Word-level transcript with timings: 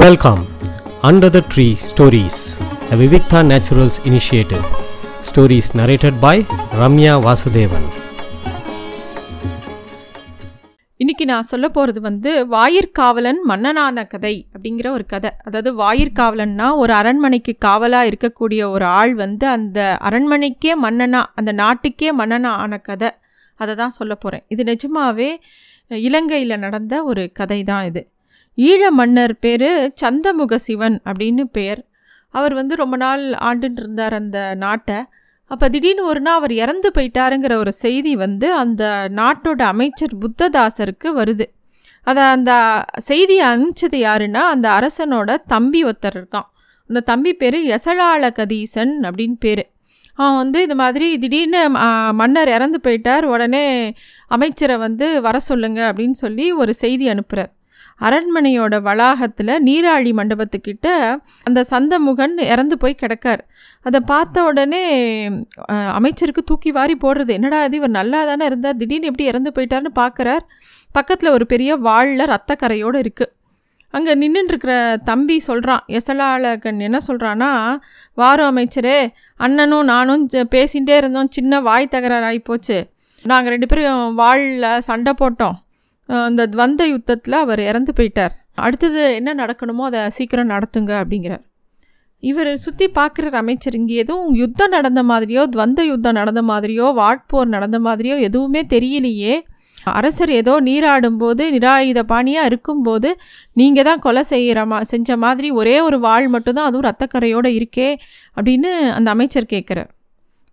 Welcome 0.00 0.40
under 1.02 1.32
the 1.34 1.40
tree 1.52 1.64
stories 1.90 2.38
the 2.88 2.96
Vivikta 3.00 3.40
naturals 3.50 3.96
initiative 4.08 4.64
stories 5.28 5.70
narrated 5.80 6.18
by 6.24 6.42
Ramya 6.80 7.14
Vasudevan 7.26 7.86
இன்னைக்கு 11.00 11.24
நான் 11.30 11.48
சொல்ல 11.50 11.68
போகிறது 11.68 12.02
வந்து 12.08 12.32
வாயிற்காவலன் 12.56 13.40
மன்னனான 13.50 14.04
கதை 14.04 14.34
அப்படிங்கிற 14.54 14.90
ஒரு 14.90 15.06
கதை. 15.06 15.30
அதாவது 15.44 15.72
வாயிற்காவலன்னா 15.82 16.68
ஒரு 16.82 16.92
அரண்மனைக்கு 16.92 17.54
காவலாக 17.66 18.10
இருக்கக்கூடிய 18.10 18.70
ஒரு 18.74 18.84
ஆள் 19.00 19.14
வந்து 19.14 19.48
அந்த 19.56 19.80
அரண்மனைக்கே 20.10 20.74
மன்னனா 20.84 21.22
அந்த 21.34 21.54
நாட்டுக்கே 21.62 22.12
மன்னனா 22.20 22.52
ஆன 22.64 22.80
கதை. 22.90 23.10
அதை 23.60 23.74
தான் 23.74 23.96
சொல்ல 23.98 24.14
போகிறேன் 24.14 24.44
இது 24.48 24.64
நிஜமாவே 24.72 25.30
இலங்கையில் 25.90 26.62
நடந்த 26.66 26.94
ஒரு 27.04 27.22
கதை 27.32 27.60
தான் 27.64 27.84
இது. 27.84 28.00
ஈழ 28.66 28.82
மன்னர் 28.98 29.34
பேர் 29.44 29.70
சந்தமுக 30.02 30.54
சிவன் 30.66 30.96
அப்படின்னு 31.08 31.44
பேர். 31.56 31.80
அவர் 32.34 32.54
வந்து 32.54 32.74
ரொம்ப 32.80 32.96
நாள் 33.02 33.22
ஆண்டுட்டு 33.48 33.80
இருந்தார் 33.82 34.14
அந்த 34.20 34.38
நாட்டை. 34.64 34.98
அப்போ 35.50 35.66
திடீர்னு 35.74 36.02
ஒரு 36.04 36.20
நாள் 36.20 36.38
அவர் 36.40 36.52
இறந்து 36.62 36.88
போயிட்டாருங்கிற 36.96 37.52
ஒரு 37.62 37.72
செய்தி 37.84 38.12
வந்து 38.24 38.48
அந்த 38.62 38.82
நாட்டோட 39.18 39.60
அமைச்சர் 39.72 40.14
புத்ததாசருக்கு 40.22 41.10
வருது. 41.20 41.46
அதை 42.06 42.22
அந்த 42.34 42.52
செய்தியை 43.08 43.44
அனுப்பிச்சது 43.52 43.98
யாருன்னா 44.06 44.42
அந்த 44.54 44.66
அரசனோட 44.78 45.30
தம்பி 45.54 45.80
ஒருத்தர் 45.84 46.16
இருக்கான். 46.18 46.48
அந்த 46.90 47.00
தம்பி 47.10 47.32
பேர் 47.40 47.58
எசலாள 47.76 48.30
கதீசன் 48.38 48.94
அப்படின்னு 49.08 49.38
பேர். 49.44 49.64
அவன் 50.18 50.38
வந்து 50.42 50.58
இது 50.66 50.74
மாதிரி 50.82 51.08
திடீர்னு 51.22 51.62
மன்னர் 52.20 52.50
இறந்து 52.56 52.78
போயிட்டார். 52.86 53.24
உடனே 53.34 53.66
அமைச்சரை 54.36 54.76
வந்து 54.86 55.08
வர 55.26 55.38
சொல்லுங்கள் 55.50 55.88
அப்படின்னு 55.90 56.18
சொல்லி 56.24 56.46
ஒரு 56.62 56.74
செய்தி 56.82 57.06
அனுப்புகிறார் 57.14 57.52
அரண்மனையோட 58.00 58.74
வளாகத்தில் 58.88 59.54
நீராழி 59.68 60.10
மண்டபத்துக்கிட்ட 60.18 60.88
அந்த 61.48 61.60
சந்தமுகன் 61.72 62.36
இறந்து 62.52 62.76
போய் 62.82 63.00
கிடக்கார். 63.02 63.42
அதை 63.86 64.00
பார்த்த 64.12 64.44
உடனே 64.48 64.82
அமைச்சருக்கு 65.98 66.44
தூக்கி 66.50 66.70
வாரி 66.78 66.96
போடுறது. 67.04 67.32
என்னடா 67.38 67.60
இது? 67.64 67.78
இவர் 67.80 67.96
நல்லா 68.00 68.20
தானே 68.30 68.46
இருந்தார். 68.50 68.78
திடீர்னு 68.82 69.10
எப்படி 69.10 69.30
இறந்து 69.32 69.52
போயிட்டார்னு 69.56 69.92
பார்க்குறார் 70.02 70.44
பக்கத்தில் 70.98 71.34
ஒரு 71.36 71.46
பெரிய 71.54 71.70
வாளில் 71.88 72.30
ரத்தக்கரையோடு 72.34 72.98
இருக்குது 73.04 73.32
அங்கே 73.94 74.12
நின்றுட்டுருக்கிற 74.22 74.72
தம்பி 75.10 75.36
சொல்கிறான் 75.46 75.84
எசலாளகன் 75.98 76.80
என்ன 76.86 76.98
சொல்கிறான்னா 77.06 77.50
வாரம் 78.20 78.50
அமைச்சரே 78.52 78.98
அண்ணனும் 79.44 79.88
நானும் 79.92 80.24
பேசிகிட்டே 80.54 80.96
இருந்தோம். 81.00 81.30
சின்ன 81.36 81.60
வாய் 81.68 81.92
தகராறு 81.94 82.26
ஆகிப்போச்சு 82.30 82.78
நாங்கள் 83.24 83.52
ரெண்டு 83.54 83.68
பேரும் 83.70 84.14
வாளில் 84.20 84.66
சண்டை 84.88 85.14
போட்டோம். 85.22 85.56
அந்த 86.08 86.46
துவந்த 86.54 86.82
யுத்தத்தில் 86.92 87.36
அவர் 87.44 87.60
இறந்து 87.70 87.92
போயிட்டார். 87.98 88.34
அடுத்தது 88.64 89.02
என்ன 89.18 89.34
நடக்கணுமோ 89.42 89.84
அதை 89.90 90.00
சீக்கிரம் 90.16 90.52
நடத்துங்க 90.54 90.92
அப்படிங்கிறார். 91.02 91.44
இவர் 92.22 92.50
சுற்றி 92.62 92.86
பார்க்குற 92.96 93.30
அமைச்சர் 93.40 93.76
இங்கே 93.80 93.96
எதுவும் 94.02 94.32
யுத்தம் 94.42 94.74
நடந்த 94.76 95.02
மாதிரியோ 95.10 95.42
துவந்த 95.54 95.80
யுத்தம் 95.90 96.18
நடந்த 96.20 96.42
மாதிரியோ 96.50 96.86
வாட்போர் 97.00 97.54
நடந்த 97.56 97.78
மாதிரியோ 97.86 98.16
எதுவுமே 98.28 98.62
தெரியலையே. 98.74 99.34
அரசர் 99.98 100.30
ஏதோ 100.38 100.54
நீராடும்போது 100.68 101.42
நிராயுத 101.54 102.00
பாணியாக 102.12 102.48
இருக்கும்போது 102.50 103.10
நீங்கள் 103.60 103.86
தான் 103.88 104.02
கொலை 104.06 104.22
செய்கிற 104.32 104.64
மா 104.70 104.78
செஞ்ச 104.92 105.16
மாதிரி 105.24 105.48
ஒரே 105.60 105.76
ஒரு 105.86 105.98
வாள் 106.06 106.26
மட்டும்தான் 106.34 106.68
அதுவும் 106.68 106.86
ரத்தக்கரையோடு 106.88 107.50
இருக்கே 107.58 107.88
அப்படின்னு 108.36 108.70
அந்த 108.96 109.08
அமைச்சர் 109.14 109.52
கேட்குறார் 109.54 109.90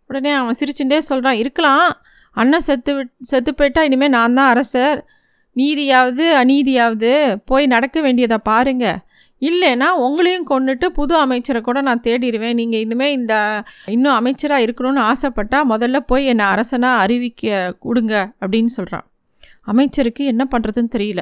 உடனே 0.09 0.31
அவன் 0.41 0.57
சிரிச்சுட்டே 0.59 0.99
சொல்கிறான் 1.09 1.39
இருக்கலாம். 1.41 1.89
அண்ணன் 2.37 2.65
செத்து 2.67 2.93
விட் 2.95 3.11
செத்து 3.31 3.51
போயிட்டா 3.59 3.81
இனிமேல் 3.87 4.15
நான் 4.17 4.37
தான் 4.39 4.51
அரசர். 4.53 4.99
நீதியாவது 5.55 6.25
அநீதியாவது 6.41 7.11
போய் 7.49 7.65
நடக்க 7.73 7.97
வேண்டியதை 8.01 8.37
பாருங்க. 8.51 8.85
இல்லைன்னா 9.41 9.87
உங்களையும் 10.05 10.47
கொண்டுட்டு 10.49 10.87
புது 10.97 11.13
அமைச்சரை 11.21 11.59
கூட 11.61 11.79
நான் 11.87 12.03
தேடிடுவேன் 12.07 12.57
நீங்கள் 12.59 12.83
இனிமேல் 12.85 13.15
இந்த 13.19 13.35
இன்னும் 13.95 14.17
அமைச்சராக 14.19 14.65
இருக்கணும்னு 14.65 15.01
ஆசைப்பட்டா 15.11 15.59
முதல்ல 15.71 15.99
போய் 16.11 16.29
என்னை 16.31 16.45
அரசனாக 16.53 17.01
அறிவிக்க 17.03 17.73
கொடுங்க 17.85 18.13
அப்படின்னு 18.41 18.71
சொல்கிறான் 18.77 19.05
அமைச்சருக்கு 19.71 20.23
என்ன 20.31 20.43
பண்ணுறதுன்னு 20.51 20.93
தெரியல. 20.95 21.21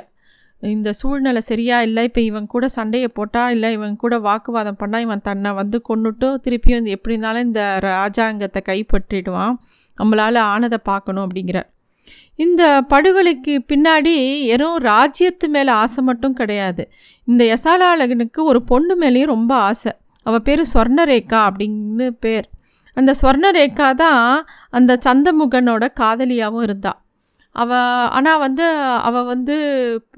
இந்த 0.61 0.89
சூழ்நிலை 0.99 1.41
சரியா 1.49 1.77
இல்லை 1.81 2.01
இப்போ 2.07 2.21
இவன் 2.21 2.45
கூட 2.53 2.65
சண்டையை 2.67 3.07
போட்டால் 3.07 3.53
இல்லை 3.55 3.69
இவன் 3.77 3.95
கூட 4.03 4.17
வாக்குவாதம் 4.27 4.79
பண்ணால் 4.81 5.05
இவன் 5.05 5.25
தன்னை 5.29 5.51
வந்து 5.53 5.77
கொண்டுட்டு 5.89 6.27
திருப்பியும் 6.45 6.89
எப்படி 6.95 7.13
இருந்தாலும் 7.13 7.47
இந்த 7.49 7.63
ராஜாங்கத்தை 7.85 8.61
கைப்பற்றிடுவான். 8.69 9.55
நம்மளால் 9.97 10.39
ஆனதை 10.53 10.79
பார்க்கணும் 10.91 11.25
அப்படிங்கிறார். 11.25 11.69
இந்த 12.35 12.83
படுகொலைக்கு 12.89 13.53
பின்னாடி 13.73 14.45
வெறும் 14.47 14.79
ராஜ்யத்து 14.83 15.47
மேலே 15.47 15.71
ஆசை 15.71 16.03
மட்டும் 16.03 16.33
கிடையாது. 16.33 16.91
இந்த 17.25 17.43
யசாலாளகனுக்கு 17.43 18.37
ஒரு 18.37 18.63
பொண்ணு 18.63 18.97
மேலேயும் 18.99 19.31
ரொம்ப 19.35 19.55
ஆசை. 19.55 19.91
அவள் 20.23 20.41
பேர் 20.41 20.61
ஸ்வர்ணரேகா 20.73 21.49
அப்படின்னு 21.49 22.09
பேர். 22.19 22.49
அந்த 22.93 23.13
ஸ்வர்ணரேகா 23.21 23.93
தான் 23.93 24.45
அந்த 24.69 24.99
சந்தமுகனோட 25.05 25.87
காதலியாகவும் 25.99 26.61
இருந்தாள் 26.61 26.99
அவள் 27.61 28.07
ஆனால் 28.17 28.39
வந்து 28.43 28.65
அவள் 29.07 29.27
வந்து 29.31 29.55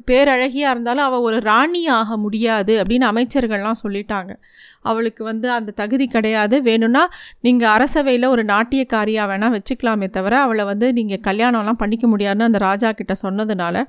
பேரழகியாக 0.10 0.74
இருந்தாலும் 0.74 1.06
அவள் 1.08 1.26
ஒரு 1.28 1.38
ராணி 1.50 1.82
ஆக 1.98 2.18
முடியாது 2.26 2.74
அப்படின்னு 2.82 3.08
அமைச்சர்கள்லாம் 3.12 3.82
சொல்லிட்டாங்க. 3.84 4.32
அவளுக்கு 4.90 5.22
வந்து 5.32 5.48
அந்த 5.58 5.74
தகுதி 5.82 6.06
கிடையாது. 6.16 6.56
வேணும்னா 6.68 7.04
நீங்கள் 7.46 7.72
அரசவையில் 7.76 8.32
ஒரு 8.36 8.44
நாட்டியக்காரியாக 8.54 9.30
வேணால் 9.32 9.54
வச்சுக்கலாமே 9.58 10.10
தவிர 10.18 10.34
அவளை 10.46 10.66
வந்து 10.72 10.90
நீங்கள் 11.00 11.24
கல்யாணம்லாம் 11.30 11.82
பண்ணிக்க 11.84 12.08
முடியாதுன்னு 12.14 12.50
அந்த 12.50 12.62
ராஜா 12.70 12.92
கிட்ட 13.00 13.16
சொன்னதுனால 13.26 13.84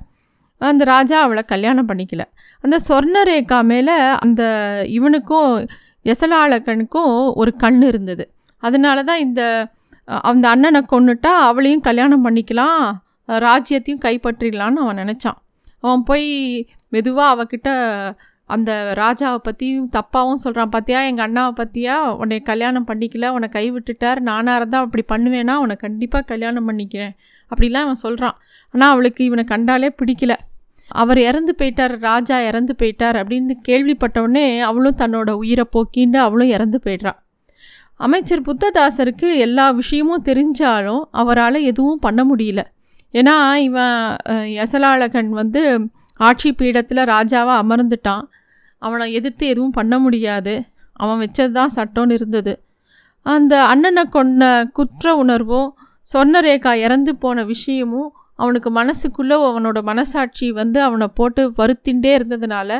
அந்த 0.61 0.83
ராஜா 0.95 1.17
அவளை 1.25 1.43
கல்யாணம் 1.55 1.89
பண்ணிக்கல. 1.89 2.23
அந்த 2.65 2.77
சொர்ணரேகா 2.89 3.59
மேலே 3.73 3.97
அந்த 4.25 4.43
இவனுக்கும் 4.99 5.51
எசலாளகனுக்கும் 6.13 7.15
ஒரு 7.41 7.51
கண் 7.63 7.83
இருந்தது. 7.91 8.25
அதனால 8.67 8.99
தான் 9.09 9.25
இந்த 9.27 9.43
அந்த 10.31 10.45
அண்ணனை 10.55 10.81
கொன்னுட்டா 10.93 11.33
அவளையும் 11.49 11.87
கல்யாணம் 11.89 12.25
பண்ணிக்கலாம். 12.27 12.85
ராஜ்யத்தையும் 13.29 14.05
கைப்பற்றிடலான்னு 14.05 14.83
அவன் 14.85 15.01
நினச்சான். 15.03 15.39
அவன் 15.81 16.03
போய் 16.03 16.27
மெதுவாக 16.89 17.35
அவகிட்ட 17.35 17.69
அந்த 18.45 18.71
ராஜாவை 18.95 19.39
பற்றியும் 19.43 19.89
தப்பாகவும் 19.93 20.43
சொல்கிறான் 20.43 20.73
பார்த்தியா 20.75 20.99
எங்கள் 21.07 21.27
அண்ணாவை 21.27 21.53
பற்றியா 21.61 21.95
உன்னை 22.21 22.37
கல்யாணம் 22.43 22.87
பண்ணிக்கல 22.89 23.29
உன்னை 23.29 23.49
கை 23.49 23.65
விட்டுட்டார் 23.73 24.21
நானாக 24.21 24.59
இருந்தால் 24.61 24.85
அப்படி 24.87 25.05
பண்ணுவேன்னா 25.09 25.55
உன்னை 25.55 25.77
கண்டிப்பாக 25.77 26.25
கல்யாணம் 26.25 26.69
பண்ணிக்கிறேன். 26.69 27.15
அப்படிலாம் 27.51 27.87
அவன் 27.87 28.03
சொல்கிறான் 28.05 28.37
ஆனால் 28.75 28.93
அவளுக்கு 28.93 29.25
இவனை 29.25 29.45
கண்டாலே 29.45 29.91
பிடிக்கல. 30.01 30.35
அவர் 30.91 31.19
இறந்து 31.19 31.53
போயிட்டார் 31.59 31.95
ராஜா 31.99 32.37
இறந்து 32.41 32.75
போயிட்டார் 32.79 33.17
அப்படின்னு 33.21 33.55
கேள்விப்பட்டவுடனே 33.69 34.47
அவளும் 34.61 34.99
தன்னோட 34.99 35.31
உயிரை 35.43 35.65
போக்கின்னு 35.73 36.17
அவளும் 36.17 36.49
இறந்து 36.49 36.81
போயிடுறான் 36.85 37.19
அமைச்சர் 38.01 38.47
புத்ததாசருக்கு 38.49 39.29
எல்லா 39.37 39.71
விஷயமும் 39.71 40.25
தெரிஞ்சாலும் 40.25 41.03
அவரால் 41.11 41.61
எதுவும் 41.63 41.99
பண்ண 41.99 42.23
முடியல. 42.25 42.63
ஏன்னா 43.15 43.35
இவன் 43.63 43.97
அஹ், 44.27 44.49
யசலாளகன் 44.57 45.31
வந்து 45.33 45.63
ஆட்சி 46.21 46.51
பீடத்தில் 46.53 47.09
ராஜாவாக 47.09 47.63
அமர்ந்துட்டான். 47.63 48.25
அவனை 48.83 49.13
எதிர்த்து 49.13 49.47
எதுவும் 49.47 49.71
பண்ண 49.71 49.99
முடியாது. 49.99 50.55
அவன் 50.97 51.21
வச்சது 51.21 51.53
தான் 51.53 51.75
சட்டம்னு 51.77 52.11
இருந்தது. 52.11 52.53
அந்த 53.27 53.55
அண்ணனை 53.67 54.05
கொண்ட 54.09 54.45
குற்ற 54.73 55.15
உணர்வும் 55.17 55.69
சொர்ணரேகா 56.09 56.73
இறந்து 56.79 57.17
போன 57.17 57.45
விஷயமும் 57.45 58.09
அவனுக்கு 58.39 58.71
மனசுக்குள்ளே 58.71 59.37
அவனோட 59.47 59.83
மனசாட்சி 59.83 60.47
வந்து 60.53 60.79
அவனை 60.83 61.07
போட்டு 61.15 61.43
வருத்திண்டே 61.59 62.11
இருந்ததுனால 62.19 62.71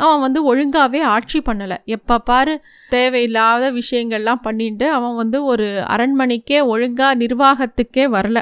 அவன் 0.00 0.20
வந்து 0.20 0.40
ஒழுங்காகவே 0.44 1.00
ஆட்சி 1.06 1.38
பண்ணலை. 1.40 1.76
எப்போ 1.86 2.18
பாரு 2.20 2.54
தேவையில்லாத 2.90 3.64
விஷயங்கள்லாம் 3.72 4.42
பண்ணிட்டு 4.42 4.86
அவன் 4.90 5.14
வந்து 5.14 5.38
ஒரு 5.44 5.66
அரண்மனைக்கே 5.88 6.60
ஒழுங்காக 6.66 7.18
நிர்வாகத்துக்கே 7.18 8.04
வரல. 8.14 8.38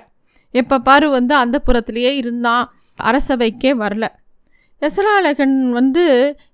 எப்போ 0.51 0.79
பாரு 0.79 1.11
வந்து 1.11 1.35
அந்த 1.35 1.63
புறத்துலேயே 1.67 2.13
இருந்தான். 2.15 2.73
அரசவைக்கே 3.03 3.73
வரல. 3.83 4.07
எசலாளகன் 4.81 5.71
வந்து 5.71 6.05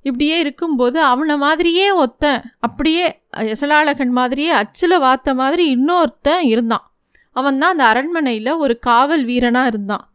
இப்படியே 0.03 0.39
இருக்கும்போது 0.39 1.01
அவனை 1.01 1.37
மாதிரியே 1.37 1.91
ஒருத்தன் 1.91 2.43
அப்படியே 2.61 3.21
எசலாளகன் 3.37 4.09
மாதிரியே 4.09 4.51
அச்சில் 4.51 5.01
வாத்த 5.01 5.35
மாதிரி 5.35 5.65
இன்னொருத்தன் 5.75 6.43
இருந்தான். 6.43 6.93
அவன் 7.33 7.59
தான் 7.59 7.71
அந்த 7.71 7.85
அரண்மனையில் 7.85 8.53
ஒரு 8.53 8.79
காவல் 8.79 9.25
வீரனாக 9.25 9.67
இருந்தான். 9.67 10.13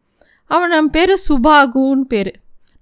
அவன் 0.47 0.89
பேர் 0.89 1.21
சுபாகுன்னு 1.29 2.01
பேர். 2.01 2.33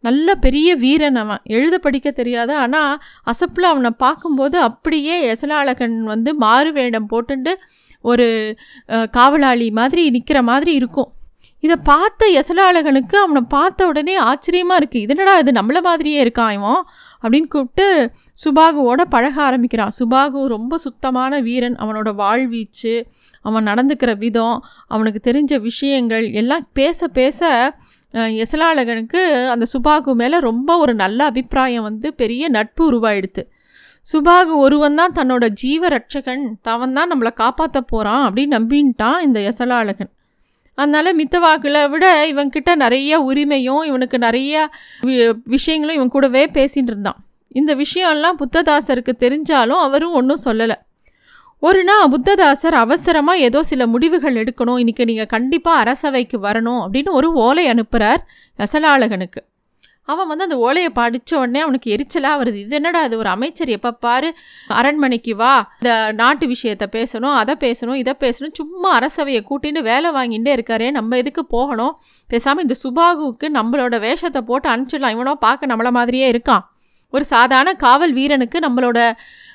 நல்ல 0.03 0.35
பெரிய 0.45 0.69
வீரன் 0.83 1.19
அவன். 1.23 1.41
எழுத 1.57 1.75
படிக்க 1.85 2.09
தெரியாது. 2.19 2.53
ஆனால் 2.63 2.93
அசப்பில் 3.31 3.71
அவனை 3.71 3.91
பார்க்கும்போது 4.05 4.57
அப்படியே 4.69 5.15
எசலாளகன் 5.33 5.97
வந்து 6.13 6.33
மாறு 6.45 6.71
வேடம் 6.77 7.09
போட்டுண்டு 7.13 7.53
ஒரு 8.05 8.27
காவலாளி 9.17 9.69
மாதிரி 9.79 10.03
நிற்கிற 10.15 10.41
மாதிரி 10.49 10.73
இருக்கும். 10.81 11.09
இதை 11.63 11.75
பார்த்த 11.89 12.27
எசலாளகனுக்கு 12.41 13.15
அவனை 13.23 13.41
பார்த்த 13.53 13.87
உடனே 13.91 14.13
ஆச்சரியமாக 14.29 14.79
இருக்குது 14.81 15.05
இதனடா 15.05 15.33
இது? 15.41 15.51
நம்மளை 15.57 15.81
மாதிரியே 15.87 16.19
இருக்கான் 16.25 16.53
இவன் 16.57 16.83
அப்படின்னு 17.23 17.49
கூப்பிட்டு 17.53 17.87
சுபாகுவோட 18.43 19.01
பழக 19.13 19.35
ஆரம்பிக்கிறான் 19.47 19.93
சுபாகு 19.97 20.41
ரொம்ப 20.53 20.73
சுத்தமான 20.85 21.41
வீரன். 21.47 21.75
அவனோட 21.83 22.09
வாழ்வீச்சு 22.21 22.93
அவன் 23.45 23.67
நடந்துக்கிற 23.69 24.11
விதம் 24.23 24.57
அவனுக்கு 24.93 25.21
தெரிஞ்ச 25.27 25.53
விஷயங்கள் 25.69 26.25
எல்லாம் 26.41 26.65
பேச 26.79 27.07
பேச 27.19 27.49
எசலாளகனுக்கு 28.13 29.47
அந்த 29.47 29.65
சுபாகு 29.73 30.13
மேலே 30.13 30.39
ரொம்ப 30.39 30.77
ஒரு 30.77 30.93
நல்ல 30.93 31.25
அபிப்பிராயம் 31.25 31.83
வந்து 31.83 32.13
பெரிய 32.13 32.49
நட்பு 32.49 32.91
உருவாயிடுது 32.91 33.47
சுபாகு 34.13 34.55
ஒருவன் 34.55 34.95
தான் 34.95 35.11
தன்னோட 35.11 35.47
ஜீவ 35.47 35.87
ரட்சகன் 35.87 36.43
தவன் 36.61 36.93
தான் 36.93 37.11
நம்மளை 37.11 37.33
காப்பாற்ற 37.33 37.81
போகிறான் 37.81 38.33
அப்படின்னு 38.33 38.37
நம்பின்ட்டான் 38.37 39.19
இந்த 39.19 39.39
எசலாளகன். 39.39 40.09
அதனால் 40.73 41.17
மித்தவாக்களை 41.17 41.89
விட 41.89 42.31
இவன்கிட்ட 42.31 42.75
நிறைய 42.75 43.21
உரிமையும் 43.21 43.85
இவனுக்கு 43.85 44.17
நிறைய 44.17 44.69
வி- 45.01 45.35
விஷயங்களும் 45.43 45.95
இவன் 45.95 46.09
கூடவே 46.09 46.45
பேசிகிட்டு 46.45 46.89
இருந்தான். 46.89 47.17
இந்த 47.47 47.75
விஷயம்லாம் 47.75 48.39
புத்ததாசருக்கு 48.39 49.11
தெரிஞ்சாலும் 49.19 49.79
அவரும் 49.79 50.13
ஒன்றும் 50.13 50.39
சொல்லலை. 50.45 50.75
ஒரு 51.67 51.79
நாள் 51.87 52.11
புத்ததாசர் 52.11 52.75
அவசரமாக 52.81 53.45
ஏதோ 53.47 53.59
சில 53.69 53.85
முடிவுகள் 53.93 54.37
எடுக்கணும். 54.41 54.77
இன்றைக்கி 54.81 55.03
நீங்கள் 55.09 55.29
கண்டிப்பாக 55.33 55.79
அரசவைக்கு 55.83 56.37
வரணும் 56.45 56.81
அப்படின்னு 56.83 57.11
ஒரு 57.19 57.29
ஓலை 57.45 57.63
அனுப்புகிறார் 57.71 58.21
நெசலாளகனுக்கு 58.59 59.41
அவன் 60.11 60.29
வந்து 60.29 60.45
அந்த 60.47 60.57
ஓலையை 60.65 60.91
படித்த 60.99 61.31
உடனே 61.39 61.59
அவனுக்கு 61.63 61.89
எரிச்சலாக 61.95 62.37
வருது. 62.41 62.59
இது 62.65 62.77
என்னடா 62.77 63.01
அது 63.07 63.15
ஒரு 63.21 63.29
அமைச்சர் 63.33 63.71
எப்போ 63.75 63.89
பாரு 64.05 64.29
அரண்மனைக்கு 64.79 65.33
வா. 65.41 65.51
இந்த 65.81 65.91
நாட்டு 66.21 66.45
விஷயத்தை 66.53 66.87
பேசணும் 66.95 67.35
அதை 67.41 67.55
பேசணும் 67.65 67.99
இதை 68.03 68.13
பேசணும். 68.23 68.55
சும்மா 68.59 68.91
அரசவையை 68.99 69.41
கூட்டின்னு 69.49 69.83
வேலை 69.91 70.11
வாங்கிட்டே 70.17 70.53
இருக்காரே 70.57 70.87
நம்ம 70.97 71.17
எதுக்கு 71.23 71.43
போகணும்? 71.55 71.93
பேசாமல் 72.29 72.65
இந்த 72.67 72.77
சுபாகுவுக்கு 72.85 73.49
நம்மளோட 73.59 73.99
வேஷத்தை 74.07 74.43
போட்டு 74.49 74.69
அனுப்பிச்சிடலாம். 74.73 75.15
இவனோ 75.17 75.35
பார்க்க 75.45 75.71
நம்மள 75.73 75.91
மாதிரியே 75.99 76.29
இருக்கான். 76.33 76.65
ஒரு 77.13 77.25
சாதாரண 77.35 77.69
காவல் 77.85 78.15
வீரனுக்கு 78.17 78.57
நம்மளோட 78.65 78.99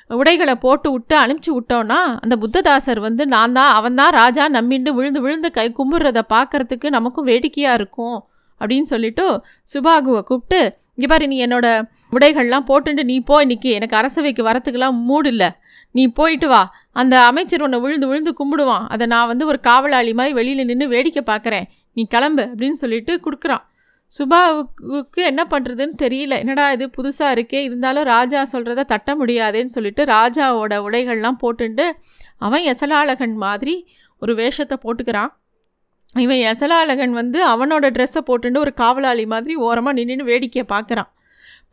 உடைகளை 0.09 0.55
போட்டு 0.55 0.87
விட்டு 0.91 1.15
அனுப்பிச்சி 1.23 1.51
விட்டோன்னா 1.55 1.99
அந்த 2.23 2.35
புத்ததாசர் 2.43 2.99
வந்து 2.99 3.25
நான் 3.25 3.55
தான் 3.57 3.71
அவன் 3.73 3.97
தான் 3.99 4.13
ராஜா 4.21 4.43
நம்பிண்டு 4.57 4.91
விழுந்து 4.97 5.21
விழுந்து 5.21 5.49
கை 5.51 5.67
கும்பிட்றத 5.77 6.21
பார்க்கறதுக்கு 6.35 6.89
நமக்கும் 6.97 7.27
வேடிக்கையாக 7.31 7.77
இருக்கும் 7.79 8.17
அப்படின்னு 8.61 8.87
சொல்லிட்டு 8.93 9.25
சுபாகுவை 9.73 10.21
கூப்பிட்டு 10.23 10.59
இங்கே 10.95 11.07
பாரு 11.11 11.25
நீ 11.27 11.37
என்னோட 11.45 11.67
உடைகள்லாம் 12.11 12.67
போட்டுட்டு 12.67 13.03
நீ 13.03 13.15
போ 13.29 13.37
இன்னைக்கு 13.41 13.69
எனக்கு 13.77 13.95
அரசவைக்கு 13.99 14.43
வரத்துக்கெல்லாம் 14.49 14.99
மூடு 15.07 15.29
இல்லை. 15.33 15.49
நீ 15.91 16.03
போயிட்டு 16.19 16.47
வா. 16.47 16.61
அந்த 16.91 17.15
அமைச்சர் 17.29 17.63
உன்னை 17.65 17.79
விழுந்து 17.79 18.07
விழுந்து 18.07 18.31
கும்பிடுவான். 18.39 18.85
அதை 18.93 19.07
நான் 19.07 19.27
வந்து 19.27 19.45
ஒரு 19.45 19.59
காவலாளி 19.59 20.13
மாதிரி 20.13 20.33
வெளியில் 20.39 20.67
நின்று 20.69 20.87
வேடிக்கை 20.87 21.23
பார்க்குறேன். 21.31 21.65
நீ 21.93 22.03
கிளம்பு 22.13 22.43
அப்படின்னு 22.51 22.77
சொல்லிட்டு 22.83 23.13
கொடுக்குறான். 23.25 23.63
சுபாவுக்கு 24.11 25.21
என்ன 25.29 25.41
பண்ணுறதுன்னு 25.51 25.95
தெரியல. 26.03 26.33
என்னடா 26.43 26.65
இது 26.71 26.85
புதுசாக 26.97 27.35
இருக்கே 27.35 27.61
இருந்தாலும் 27.67 28.05
ராஜா 28.13 28.41
சொல்கிறத 28.51 28.85
தட்ட 28.91 29.15
முடியாதேன்னு 29.15 29.75
சொல்லிட்டு 29.77 30.03
ராஜாவோட 30.15 30.75
உடைகள்லாம் 30.87 31.41
போட்டுண்டு 31.43 31.85
அவன் 32.37 32.67
எசலாளகன் 32.73 33.35
மாதிரி 33.45 33.75
ஒரு 34.21 34.33
வேஷத்தை 34.35 34.77
போட்டுக்கிறான். 34.83 35.31
இவன் 36.15 36.41
எசலாளகன் 36.51 37.13
வந்து 37.21 37.39
அவனோட 37.53 37.85
ட்ரெஸ்ஸை 37.95 38.21
போட்டுட்டு 38.27 38.63
ஒரு 38.65 38.73
காவலாளி 38.81 39.25
மாதிரி 39.33 39.55
ஓரமாக 39.67 39.97
நின்று 39.99 40.25
வேடிக்கையை 40.31 40.65
பார்க்குறான். 40.73 41.09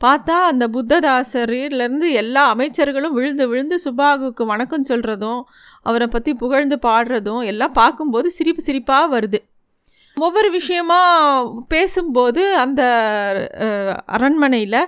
பார்த்தா 0.05 0.37
அந்த 0.51 0.65
புத்ததாசரிலேருந்து 0.77 2.07
எல்லா 2.21 2.43
அமைச்சர்களும் 2.55 3.17
விழுந்து 3.19 3.45
விழுந்து 3.51 3.77
சுபாகுக்கு 3.85 4.45
வணக்கம் 4.53 4.89
சொல்கிறதும் 4.89 5.43
அவரை 5.89 6.07
பற்றி 6.07 6.33
புகழ்ந்து 6.35 6.77
பாடுறதும் 6.87 7.43
எல்லாம் 7.51 7.77
பார்க்கும்போது 7.81 8.31
சிரிப்பு 8.39 8.63
சிரிப்பாக 8.69 9.07
வருது. 9.15 9.41
ஒவ்வொரு 10.25 10.49
விஷயமா 10.59 11.01
பேசும்போது 11.75 12.43
அந்த 12.65 12.83
அரண்மனையில் 14.17 14.81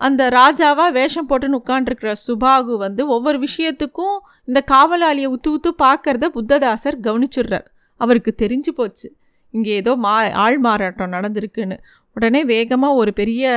அந்த 0.00 0.22
ராஜாவாக 0.40 0.94
வேஷம் 0.98 1.28
போட்டுன்னு 1.30 1.58
உட்காண்டிருக்கிற 1.60 2.12
சுபாகு 2.26 2.74
வந்து 2.84 3.02
ஒவ்வொரு 3.16 3.38
விஷயத்துக்கும் 3.46 4.16
இந்த 4.48 4.60
காவலாளியை 4.72 5.28
உத்து 5.34 5.50
உத்து 5.56 5.70
பார்க்கறத 5.84 6.28
புத்ததாசர் 6.36 6.96
கவனிச்சுடுறார். 7.06 7.66
அவருக்கு 8.00 8.32
தெரிஞ்சு 8.42 8.70
போச்சு. 8.78 9.08
இங்கே 9.54 9.72
ஏதோ 9.80 9.92
மா 10.04 10.14
ஆள் 10.44 10.58
மாறாட்டம் 10.66 11.14
நடந்திருக்குன்னு. 11.16 11.76
உடனே 12.16 12.40
வேகமாக 12.52 13.00
ஒரு 13.02 13.12
பெரிய 13.20 13.52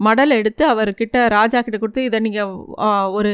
மடல் 0.00 0.32
எடுத்து 0.40 0.64
அவர்கிட்ட 0.72 1.16
ராஜா 1.38 1.58
கிட்ட 1.60 1.78
கொடுத்து 1.78 2.02
இதை 2.08 2.18
நீங்கள் 2.26 2.52
ஒரு 3.18 3.32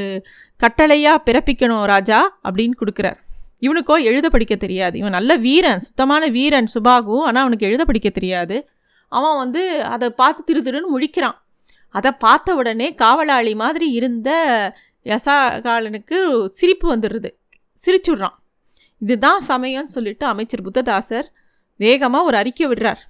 கட்டளையாக 0.60 1.24
பிறப்பிக்கணும் 1.28 1.84
ராஜா 1.94 2.18
அப்படின்னு 2.48 2.76
கொடுக்குறார். 2.82 3.18
இவனுக்கோ 3.62 3.96
எழுத 4.02 4.26
படிக்க 4.28 4.54
தெரியாது. 4.56 4.94
இவன் 4.98 5.16
நல்ல 5.18 5.32
வீரன் 5.36 5.78
சுத்தமான 5.78 6.26
வீரன் 6.28 6.68
சுபாகு. 6.74 7.16
ஆனால் 7.28 7.42
அவனுக்கு 7.44 7.68
எழுத 7.68 7.84
படிக்க 7.84 8.08
தெரியாது. 8.10 8.56
அவன் 9.12 9.36
வந்து 9.36 9.62
அதை 9.94 10.10
பார்த்து 10.10 10.42
திரு 10.44 10.60
திருன்னு 10.66 10.92
முழிக்கிறான். 10.94 11.36
அதை 11.90 12.10
பார்த்த 12.24 12.54
உடனே 12.54 12.88
காவலாளி 12.94 13.54
மாதிரி 13.54 13.86
இருந்த 13.90 14.30
யசாகாலனுக்கு 15.06 16.18
சிரிப்பு 16.58 16.86
வந்துடுது. 16.94 17.30
சிரிச்சுடுறான். 17.78 18.36
இதுதான் 19.02 19.40
சமயம்னு 19.48 19.94
சொல்லிட்டு 19.96 20.26
அமைச்சர் 20.26 20.66
புத்ததாசர் 20.66 21.26
வேகமாக 21.80 22.24
ஒரு 22.24 22.36
அறிக்கை 22.36 22.66
விடுறார். 22.68 23.02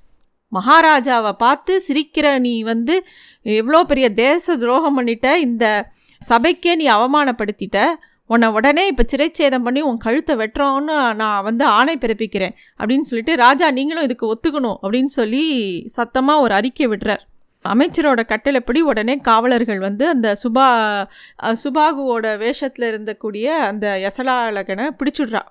மகாராஜாவை 0.53 1.33
பார்த்து 1.45 1.73
சிரிக்கிற 1.89 2.27
நீ 2.39 2.53
வந்து 2.63 2.95
எவ்வளோ 3.43 3.81
பெரிய 3.85 4.07
தேச 4.15 4.57
துரோகம் 4.57 4.97
பண்ணிட்ட 4.99 5.29
இந்த 5.47 5.65
சபைக்கே 6.29 6.75
நீ 6.81 6.87
அவமானப்படுத்திட்ட. 6.89 7.79
உன்னை 8.31 8.49
உடனே 8.49 8.85
இப்போ 8.87 9.05
சிறைச்சேதம் 9.13 9.65
பண்ணி 9.67 9.81
உன் 9.89 10.01
கழுத்தை 10.05 10.35
வெட்டுறோன்னு 10.37 10.95
நான் 11.15 11.43
வந்து 11.43 11.65
ஆணை 11.79 11.95
பிறப்பிக்கிறேன் 12.05 12.55
அப்படின்னு 12.81 13.09
சொல்லிட்டு 13.11 13.35
ராஜா 13.37 13.67
நீங்களும் 13.71 14.07
இதுக்கு 14.09 14.31
ஒத்துக்கணும் 14.33 14.79
அப்படின்னு 14.83 15.13
சொல்லி 15.21 15.43
சத்தமாக 15.97 16.45
ஒரு 16.45 16.55
அறிக்கை 16.55 16.87
விடுறார். 16.87 17.23
அமைச்சரோட 17.65 18.21
கட்டளைப்படி 18.33 18.81
உடனே 18.91 19.15
காவலர்கள் 19.29 19.79
வந்து 19.79 20.05
அந்த 20.09 20.29
சுபா 20.43 20.67
சுபாகுவோட 21.63 22.27
வேஷத்தில் 22.39 22.89
இருந்தக்கூடிய 22.93 23.47
அந்த 23.71 23.87
யசலாளகனை 24.07 24.87
பிடிச்சிடுறா. 25.01 25.43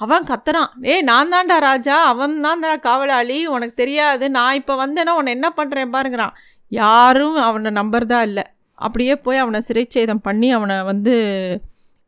அவன் 0.00 0.28
கத்துறான். 0.30 0.70
ஏய் 0.92 1.06
நான் 1.10 1.32
தான்டா 1.32 1.56
ராஜா 1.68 1.96
அவன் 2.12 2.34
தான்டா 2.46 2.72
காவலாளி 2.88 3.38
உனக்கு 3.46 3.74
தெரியாது. 3.82 4.24
நான் 4.38 4.58
இப்போ 4.60 4.74
வந்தேன்னா 4.86 5.14
உன்னை 5.20 5.32
என்ன 5.32 5.48
பண்ணுறேன் 5.56 5.94
பாருங்கிறான். 5.96 6.34
யாரும் 6.72 7.36
அவனை 7.48 7.70
நம்புறதா 7.80 8.20
இல்லை. 8.22 8.44
அப்படியே 8.74 9.14
போய் 9.16 9.42
அவனை 9.42 9.60
சிறைச்சேதம் 9.68 10.24
பண்ணி 10.28 10.48
அவனை 10.52 10.76
வந்து 10.82 11.14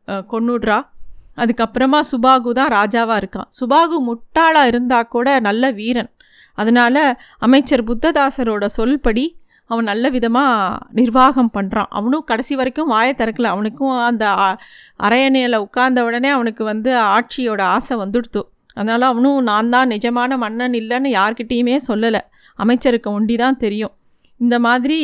கொன்னுடுறா. 0.07 0.87
அதுக்கப்புறமா 1.37 1.99
சுபாகு 2.11 2.51
தான் 2.51 2.67
ராஜாவாக 2.67 3.23
இருக்கான். 3.23 3.49
சுபாகு 3.59 3.99
முட்டாளாக 3.99 4.65
இருந்தால் 4.65 5.07
கூட 5.07 5.39
நல்ல 5.39 5.71
வீரன். 5.71 6.09
அதனால் 6.53 7.19
அமைச்சர் 7.37 7.83
புத்ததாசரோட 7.83 8.67
சொல்படி 8.77 9.35
அவன் 9.67 9.83
நல்ல 9.83 10.09
விதமாக 10.09 10.77
நிர்வாகம் 10.91 11.49
பண்ணுறான் 11.53 11.85
அவனும் 11.89 12.23
கடைசி 12.23 12.55
வரைக்கும் 12.55 12.87
வாயை 12.87 13.13
திறக்கல. 13.17 13.43
அவனுக்கும் 13.43 13.89
அந்த 13.89 14.27
அ- 14.37 14.57
அரையணையில் 15.03 15.55
உட்கார்ந்த 15.55 16.03
உடனே 16.03 16.29
அவனுக்கு 16.29 16.63
வந்து 16.63 16.95
ஆட்சியோட 16.97 17.61
ஆசை 17.61 17.97
வந்துடுத்து. 17.97 18.41
அதனால் 18.73 19.01
அவனும் 19.01 19.43
நான் 19.43 19.69
தான் 19.69 19.87
நிஜமான 19.87 20.37
மன்னன் 20.37 20.71
இல்லைன்னு 20.71 21.07
யார்கிட்டேயுமே 21.07 21.77
சொல்லலை. 21.87 22.19
அமைச்சருக்கு 22.55 23.11
ஒண்டி 23.11 23.35
தான் 23.35 23.57
தெரியும். 23.57 23.91
இந்த 24.39 24.55
மாதிரி 24.59 24.99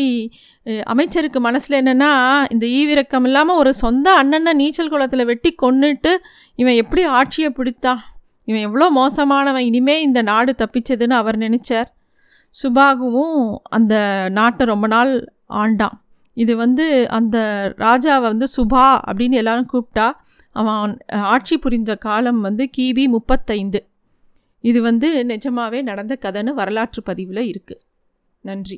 அமைச்சருக்கு 0.86 1.40
மனசில் 1.48 1.78
என்னென்னா 1.82 2.12
இந்த 2.54 2.66
ஈவிரக்கம் 2.80 3.26
இல்லாமல் 3.28 3.60
ஒரு 3.62 3.72
சொந்த 3.84 4.08
அண்ணனை 4.22 4.54
நீச்சல் 4.62 4.92
குளத்தில் 4.94 5.30
வெட்டி 5.30 5.52
கொன்னுட்டு 5.62 6.12
இவன் 6.56 6.80
எப்படி 6.82 7.04
ஆட்சியை 7.20 7.50
பிடித்தான் 7.60 8.02
இவன் 8.48 8.66
எவ்வளோ 8.68 8.88
மோசமானவன் 9.00 9.68
இனிமே 9.70 9.96
இந்த 10.02 10.20
நாடு 10.22 10.52
தப்பிச்சதுன்னு 10.62 11.16
அவர் 11.22 11.38
நினச்சார். 11.38 11.90
சுபாகுவும் 12.56 13.40
அந்த 13.78 13.94
நாட்டை 14.38 14.64
ரொம்ப 14.72 14.88
நாள் 14.96 15.12
ஆண்டான். 15.64 15.96
இது 16.38 16.54
வந்து 16.64 16.86
அந்த 17.18 17.38
ராஜாவை 17.86 18.26
வந்து 18.34 18.48
சுபா 18.58 18.86
அப்படின்னு 19.08 19.40
எல்லாரும் 19.42 19.72
கூப்பிட்டா 19.74 20.08
அவன் 20.56 20.94
ஆட்சி 21.34 21.56
புரிஞ்ச 21.66 21.92
காலம் 22.08 22.40
வந்து 22.48 22.64
கிபி 22.78 23.06
முப்பத்தைந்து. 23.16 23.82
இது 24.64 24.80
வந்து 24.90 25.10
நிஜமாவே 25.32 25.82
நடந்த 25.90 26.14
கதைன்னு 26.26 26.54
வரலாற்று 26.62 27.02
பதிவில் 27.04 27.44
இருக்குது 27.52 27.84
நன்றி. 28.44 28.78